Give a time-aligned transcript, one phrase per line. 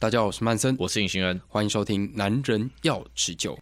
[0.00, 3.58] 大家好，我是曼森，我是隐形人，欢迎收听《男人要持久》。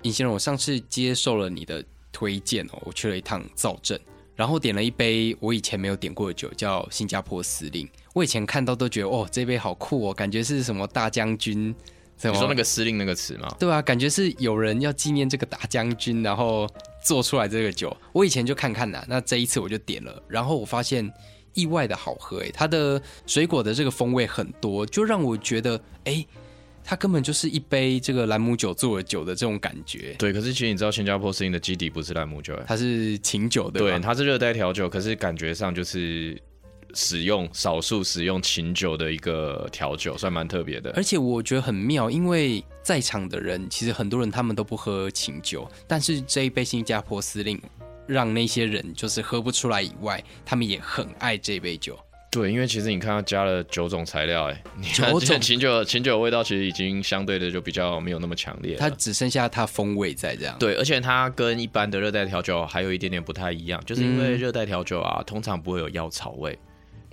[0.00, 4.00] 隐形人，我上次接受了你的推荐哦，我去了一趟造镇，
[4.34, 7.86] 然后点了一杯我以前没有点过的酒，叫新加坡司令。
[8.14, 11.74] 我以前看到都觉得哦，这杯好酷哦，感觉是什么大将军。
[12.22, 13.48] 你说那个司令那个词吗？
[13.58, 16.68] 对啊，感觉是有人要纪念这个大将军，然后
[17.04, 17.96] 做出来这个酒。
[18.12, 21.08] 我以前就看看啦，那这一次我就点了，然后我发现
[21.54, 26.26] 意外的好喝诶，它的水果的这个风味很多，就让我觉得诶，
[26.82, 30.14] 它根本就是一杯这个兰姆酒做的酒的这种感觉。
[30.18, 36.36] 对，可是其实你知道新加坡司令的基底不是兰姆酒，它是琴酒的，对，它是热带调酒，可是感觉上就是。
[36.94, 40.90] 使用少数使用琴酒的一个调酒，算蛮特别的。
[40.96, 47.60] 而且我觉得很妙，因为在场的人其实很多人他们都不喝琴酒，但是这一杯新加坡司令
[48.06, 51.98] 让那些人就是喝不出来以外，他们也很爱这杯酒。
[52.30, 54.62] 对，因为其实你看它加了九种材料，哎，
[54.92, 60.54] 九种琴酒，琴酒的味道其实已经相对的就比较没有那么强烈，它只剩下它风味在这样。
[60.58, 66.58] 对，而且它跟一般的热带调酒还有一点点不太一样，就是因为热带调酒啊，通常不会有药草味。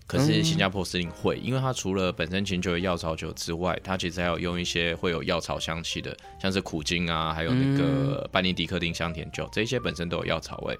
[0.08, 10.78] 可是新加坡司令会，因为它除了本身琴酒的药草酒之外，它其实还有用一些会有药草香气的，像是苦精啊，还有那个班尼迪克丁香甜酒，这些本身都有药草味。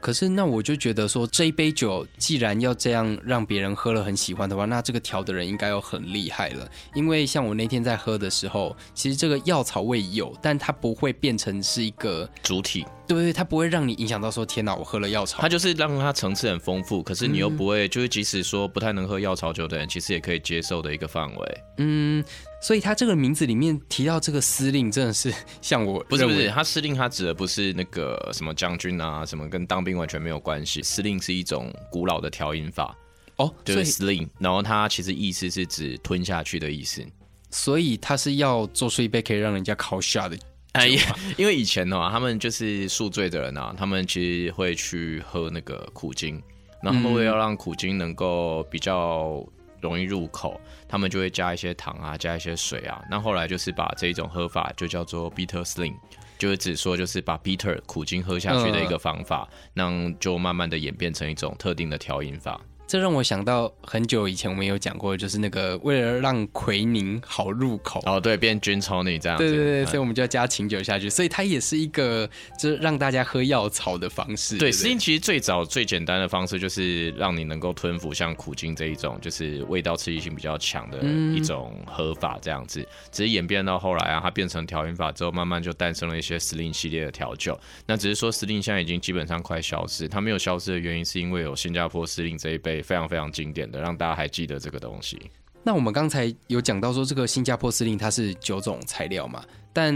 [0.00, 6.68] 可是那我就觉得说，这一杯酒既然要这样让别人喝了很喜欢的话，那这个调的人应该要很厉害了。
[6.94, 12.84] 因为像我那天在喝的时候，其实这个药草味有，但它不会变成是一个主体。
[13.14, 15.40] 对对，它不会让你影响到说，天哪，我喝了药草。
[15.40, 21.62] 它就是让它层次很丰富，可是你又不会，就是即使说不太能喝药草酒的人，其实也可以接受的一个范围。
[21.78, 22.24] 嗯。
[22.60, 30.80] 所以他这个名字里面提到这个司令，真的是像我不是不是他司令，他指的不是那个什么将军啊，什么跟当兵完全没有关系。
[30.80, 32.96] 司令是一种古老的调音法
[33.34, 37.04] 哦，就是司令，然后它其实意思是指吞下去的意思。
[37.50, 40.38] 所以他是要做出一杯可以让人家靠下的。
[40.78, 46.42] 哎呀， 因为以前的话，他们就是宿醉的人啊，他们其实会去喝那个苦精，
[46.82, 49.44] 然后他们为了让苦精能够比较。
[49.82, 53.02] 容易入口，他们就会加一些糖啊，加一些水啊。
[53.10, 55.96] 那后来就是把这一种喝法就叫做 bitter sling，
[56.38, 62.60] 就是只说就是把 bitter 苦精喝下去的一个方法，那、嗯、就慢慢的演变成一种特定的调饮法。
[62.86, 72.28] 这让我想到很久以前我们有讲过，就是那个为了让奎宁好入口哦，对，变 gin tonic 这样子，对对对，所以我们就要加琴酒下去，所以它也是一个
[72.58, 74.58] 就是让大家喝药草的方式。
[74.58, 80.98] 对，司令其实最早最简单的方式就是让你能够吞服像苦精这一种，就是味道刺激性比较强的
[81.34, 82.80] 一种喝法这样子。
[82.80, 87.58] 嗯、只是演变到后来啊，它变成调饮法之后，慢慢就诞生了一些司令系列的调酒。
[87.86, 92.71] 那只是说司令现在已经基本上快消失，它没有消失的原因是因为有新加坡司令这一杯。
[92.80, 95.20] 非常非常经典的，让大家还记得这个东西。
[95.64, 99.94] 那我们刚才有讲到说，这个新加坡司令它是九种材料嘛，但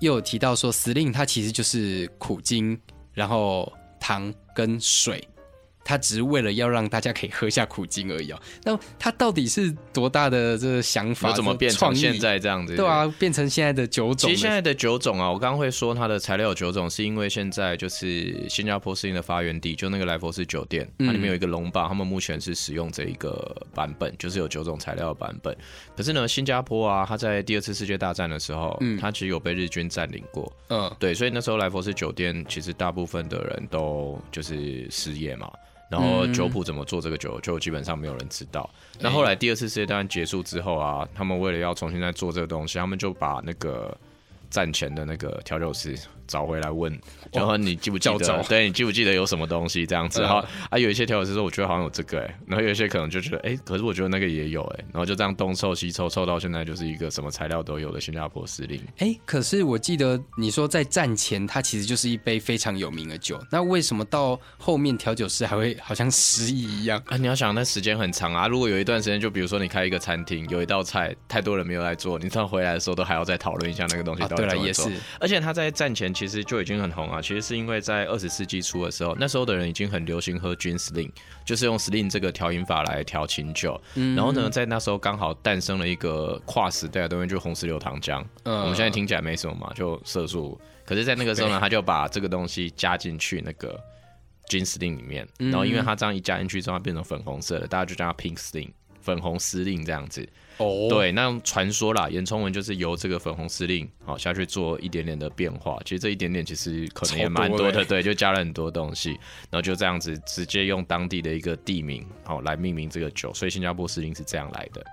[0.00, 2.78] 又有提到说，司令它其实就是苦精，
[3.12, 5.26] 然后糖跟水。
[5.84, 8.40] 他只是为了要让大家可以喝下苦精而已哦。
[8.64, 11.32] 那他到底是多大的这个想法？
[11.32, 12.76] 怎么变成现在这样子？
[12.76, 14.30] 对啊，变成现在的九种。
[14.30, 25.56] 其实现在的九种啊，我刚刚会说它的材料有九种，是因为现在就是新加坡适应的发源地，就那个莱佛士酒店，它里面有一个龙堡，他们目前是使用这一个版本，就是有九种材料的版本。
[25.96, 35.50] 可是呢，新加坡啊，它在第二次世界大战的时候，嗯，它其实有被日军占领过，嗯，对，所以那时候莱佛士酒店其实大部分的人都就是失业嘛。
[35.92, 38.68] 然后酒谱怎么做这个酒，就基本上没有人知道。
[38.98, 43.94] 那后来第二次世界大战结束之后啊，他们为了要重新再做这个东西，他们就把那个
[44.52, 45.98] 战前的那个调酒师
[46.28, 46.96] 找回来问，
[47.32, 48.40] 然后你记不记得？
[48.48, 50.20] 对，你记不记得有什么东西这样子？
[50.20, 58.78] 然后、啊，有一些调酒师说，我觉得好像有这个哎、欸，然后有一些可能就觉得哎、欸，可是我觉得那个也有哎、欸，然后就这样东凑西凑，凑到现在就是一个什么材料都有的新加坡司令。
[58.98, 67.02] 哎、欸，可是我记得你说在战前它其实就是一杯非常有名的酒，那为什么到后面调酒师还会 好像失忆一样？
[67.06, 74.90] 啊，你要想那时间很长啊，如果有一段时间，就比如说你开一个餐厅，有一道菜太多人没有来做，你突然回来的时候都还要再讨论一下那个东西对了，也是，
[75.20, 77.10] 而且他在战前其实就已经很红。
[77.10, 81.10] 啊，其实是因为在二十世纪初的时候，那时候的人已经很流行喝 gin sling，
[81.44, 83.80] 就是用 sling 这个调饮法来调琴酒。
[83.94, 88.24] 嗯、然后呢，在那时候刚好诞生了一个跨时代的东西，就是红石榴糖浆。
[88.44, 90.58] 嗯，我们现在听起来没什么嘛，就色素。
[90.84, 93.78] 可是，在那个时候呢，他就把这个东西加进去那个
[94.48, 95.26] gin sling 里面。
[95.38, 98.70] 然后，因为他这样一加进去之后，它变成粉红色的，大家就叫它 pink sling。
[99.02, 100.26] 粉红司令这样子。
[100.58, 105.78] 哦，对，那传说啦，严崇文就是由这个粉红司令好下去做一点点的变化。
[105.84, 109.10] 其实这一点点其实可能也蛮多的，多对，就加了很多东西，
[109.50, 114.84] 然后就这样子直接用当地的一个地名好来命名这个酒，所以新加坡司令是这样来的。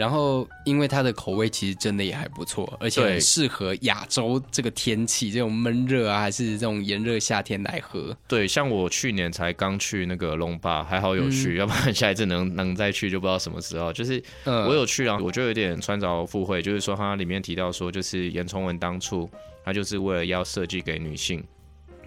[0.00, 8.16] 然后，因为它的口味其实真的也还不错，而且很适合亚洲这个天气，这种闷热啊，还是这种炎热夏天来喝。
[8.26, 13.92] 对，像我去年才刚去那个龙巴，还好有去，嗯、 要不然下一次能能再去就不知道什么时候。
[13.92, 19.28] 就是我有去啊，我就有点穿凿附会，就是说它里面提到说，就是严崇文当初
[19.62, 21.44] 他就是为了要设计给女性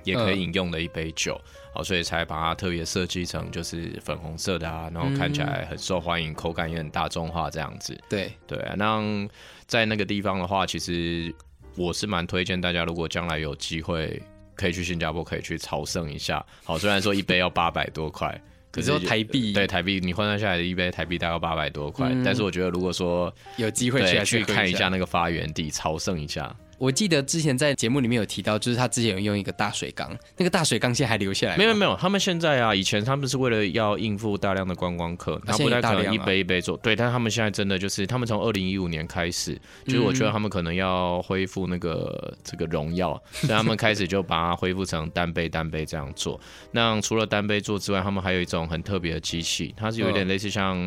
[0.04, 1.40] 也可以饮用的一杯酒。
[1.44, 8.00] 嗯好，所以才把它特别设计成就是粉红色的啊，然后看起来很受欢迎，嗯、口感也很大众化这样子。
[8.08, 9.28] 对对啊，那
[9.66, 11.34] 在那个地方的话，其实
[11.76, 14.22] 我是蛮推荐大家，如果将来有机会
[14.54, 16.46] 可以去新加坡，可以去朝圣一下。
[16.64, 18.40] 好，虽然说一杯要八百多块，
[18.72, 26.56] 可是台币对台币你换算下来的一杯台币大概八百多块，嗯，但是我觉得如果说有机会去去看一下那个发源地，朝圣一下。
[26.84, 31.56] 我记得之前在节目里面有提到，就是他之前有用一个大水缸，那个大水缸现在还留下来。
[31.56, 36.76] 没有没有，他们现在啊，以前他们是为了要应付大量的观光客，他不太可能一杯一杯做。
[36.76, 46.38] 对，但他们现在真的就是，他们从二零一五年开始，就是我觉得他们可能要恢复那个这个荣耀，所以他们开始就把它恢复成单杯单杯这样做。
[46.72, 50.78] 那除了单杯做之外，他们还有一种很特别的机器，它是有一点类似像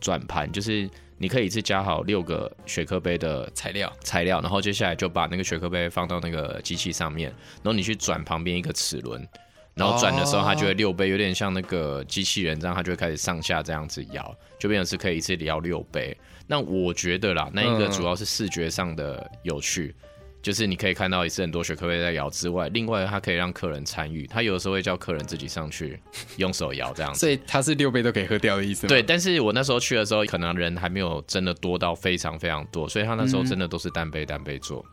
[0.00, 0.86] 转盘，就是。
[1.22, 9.28] 你可以一次加好六个雪克杯的材料，材料，然后接下来就把那个雪克杯放到那个机器上面，然后你去转旁边一个齿轮，
[9.74, 16.16] 然后转的时候它就会六杯，有点像那个机器人这样，它就会开始上下这样子摇，就变成是可以一次摇六杯。
[16.46, 19.94] 那我觉得啦，那一个主要是视觉上的有趣。
[20.42, 26.00] 就是你可以看到也是很多雪克杯在摇之外，另外它可以让客人参与，他有的时候会叫客人自己上去
[26.36, 28.88] 用手摇这样子，所以它是六杯都可以喝掉的意思吗？
[28.88, 34.84] 对，但是我那时候去的时候，可能人还没有真的多到非常非常多，所以他那时候真的都是单杯单杯做。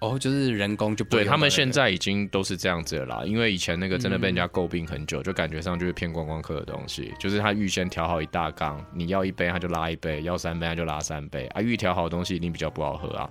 [0.00, 13.30] 哦，就是人工就不对，他们现在已经都是这样子了啦，因为以前那个真的被人家诟病很久，就感觉上就是骗观光客的东西，就是他预先调好一大缸，你要一杯他就拉一杯，要三杯他就拉三杯啊，预调好的东西一定比较不好喝啊。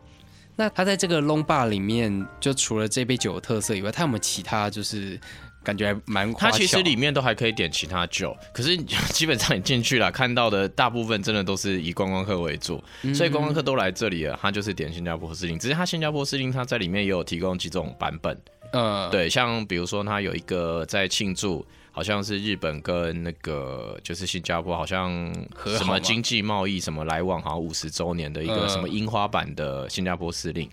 [0.55, 5.19] 那它在这个 Long Bar 里面，就除了这杯酒的特色以外，它有没有其他就是
[5.63, 6.33] 感觉还蛮？
[6.33, 8.77] 它其实里面都还可以点其他酒，可是
[9.11, 15.57] 基本上你进去了看到的大部分真的都是以观光客为主，嗯、所以观光客都来这里了，他就是点新加坡司令。
[15.57, 18.37] 只是他新加坡司令他在里面也有提供几种版本，
[18.73, 21.65] 嗯，对，像比如说他有一个在庆祝。
[21.95, 25.31] 好像是日本跟那个就是新加坡，好像
[25.77, 30.67] 什么经济贸易什么来往，好像五十周年的一个什么樱花版的新加坡司令。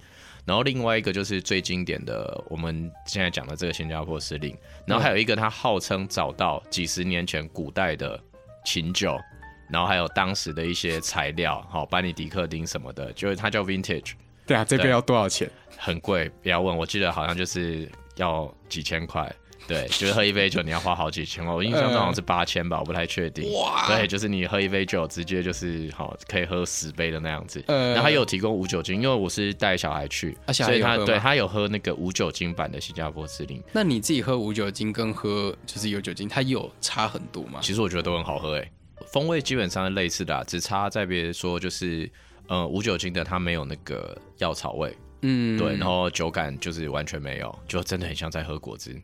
[0.46, 4.56] 然后另外一个就是最经典的，我们现在讲的这个新加坡司令。
[4.86, 8.18] 然后还有一个，他号称找到几十年前古代的
[8.64, 9.20] 琴酒，
[9.68, 14.12] 然后还有当时的一些材料，好，班尼迪克丁什么的，就是它叫 Vintage。
[14.50, 15.48] 对啊，这个要多少钱？
[15.76, 19.32] 很贵，不要问，我记得好像就是要几千块。
[19.68, 23.52] 对， 就是喝一杯酒你要花好几千块，我印象中好像是八千吧，我不太确定。
[23.54, 23.86] 哇！
[23.86, 27.62] 对，就是你喝一杯酒，直接就是好可以喝十杯的那样子。
[27.68, 27.90] 嗯。
[27.90, 33.62] 然后他有提供无酒精，因为我是带小孩去，啊、小孩所以他对他有喝那个无酒精版的新加坡司令。
[33.70, 37.60] 那你自己喝无酒精跟喝就是有酒精，它有差很多吗？
[37.62, 38.68] 其实我觉得都很好喝诶，
[39.12, 42.10] 风味基本上是类似的，只差在别说就是
[42.50, 49.00] 呃无酒精的它没有那个药草味，嗯，对，然后酒感就是完全没有，就真的很像在喝果汁。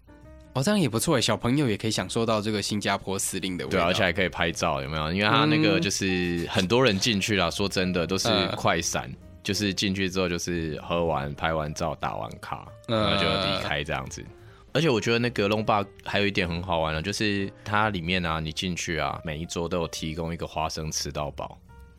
[0.53, 3.79] 哦，这样也不错哎，小朋友也可以享受到这个新加坡司令的味道。
[3.79, 5.13] 对，而且还可以拍照，有没有？
[5.13, 9.11] 因为他那个就是很多人进去了，说真的都是快闪，呃、
[9.45, 14.23] 就是进去之后就是喝完拍完照打完卡，然后就离开这样子。
[14.23, 14.29] 呃、
[14.73, 21.59] 而且我觉得那个龙坝还有一点很好玩的，就是它里面啊，你进去啊，每一桌都有提供一个花生吃到饱。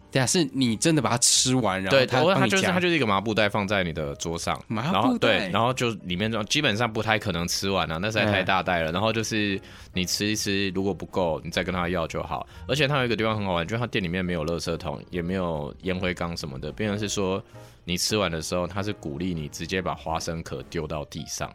[0.10, 8.92] 对啊，是你真的把它吃完，然后它就是它就是一个麻布袋放在你的桌上，麻布袋，然后对，然后就里面装基本上不太可能吃完啊，那实在太大袋了。
[8.92, 9.60] 嗯、然后就是
[9.94, 12.48] 你吃一吃，如果不够，你再跟他要就好。
[12.68, 17.44] 而且它有一个地方很好玩，就是它店里面没有垃圾桶，也没有烟灰缸什么的，变成是说
[17.84, 21.54] 你吃完的时候，它是鼓励你直接把花生壳丢到地上。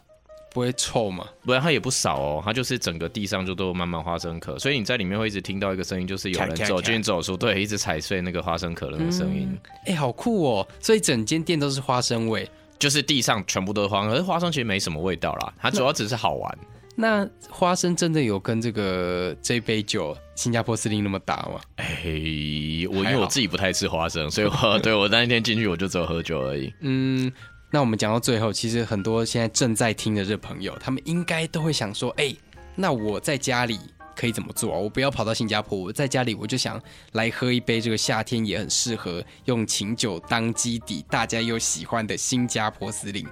[0.52, 1.26] 不会臭吗？
[1.44, 9.48] 不然它也不少哦，它就是整个地上就都满满花生壳，所以你在里面会一直听到一个声音，就是有人走进走出，对，一直踩碎那个花生壳的那个声音。
[9.64, 10.68] 哎、嗯欸，好酷哦！
[10.78, 16.58] 所以整间店都是花生味，就是地上全部都是花生，可是花生其实没什么味道啦，它主要只是好玩。
[16.94, 21.58] 那，那花生真的有跟这个这杯酒新加坡司令那么搭吗？
[21.76, 26.72] 哎、欸，我因为我自己不太吃花生，所以我 对我那一天进去我就只有喝酒而已。
[26.80, 27.32] 嗯。
[27.74, 32.36] 那我们讲到最后，其实很多现在正在听的这朋友，他们应该都会想说：哎，
[32.74, 33.80] 那我在家里
[34.14, 34.78] 可以怎么做？
[34.78, 36.78] 我不要跑到新加坡，我在家里我就想
[37.12, 43.26] 来喝一杯这个夏天也很适合用琴酒当基底，大家又喜欢的新加坡司令。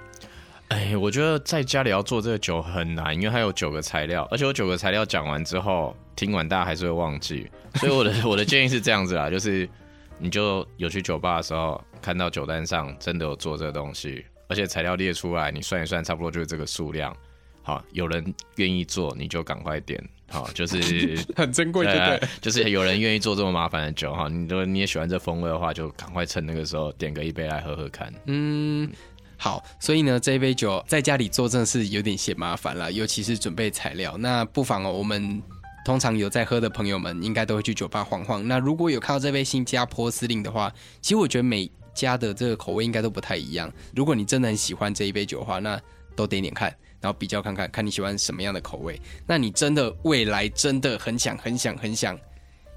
[0.69, 7.47] 哎，我觉得在家里要做这个酒很难，因为它有九个材料，而且我九个材料讲完之后，听完大家还是会忘记。
[7.75, 9.69] 所以我的 我的建议是这样子啦，就是
[10.17, 17.15] 你就有去酒吧的时候，看到酒单上真的有做这个东西，而且材料列出来，你算一算，差不多就是这个数量。
[17.63, 18.21] 好，有人
[18.57, 19.97] 愿意做，你就赶快点。
[20.27, 22.29] 好，就是 很珍贵，对不对？
[22.41, 28.13] 就是有人愿意做这么麻烦的酒哈，你如果你也喜欢这风味的话，就赶快趁那个时候点个一杯来喝喝看。
[28.25, 28.91] 嗯。
[29.37, 34.15] 好，所以呢，这一杯酒在家里做真的是有点嫌麻烦了，尤其是准备材料。
[34.17, 35.41] 那不妨哦，我们
[35.83, 38.47] 通常有在喝的朋友们，应该都会去酒吧晃晃。
[38.47, 43.71] 那如果有看到这杯新加坡司令的话，其实我觉得每家的这个口味应该都不太一样。
[43.95, 45.81] 如果你真的很喜欢这一杯酒的话，那
[46.15, 46.69] 都点点看，
[46.99, 48.99] 然后比较看看，看你喜欢什么样的口味。
[49.25, 52.17] 那你真的未来真的很想、很想、很想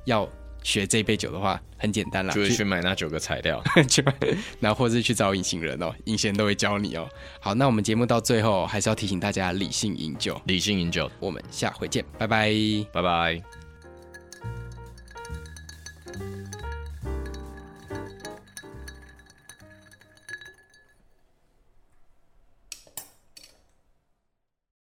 [0.05, 0.29] 要。
[0.65, 4.15] 学这杯酒的话很简单啦，就是去买那九个材料， 去买，
[4.61, 7.07] 然后或者是去找隐形人哦，隐形人都会教你哦。
[7.39, 11.11] 好，那我们节目到最后还是要提醒大家理性饮酒，理性饮酒。
[11.21, 12.51] 我们下回见，拜拜，
[12.91, 13.64] 拜拜。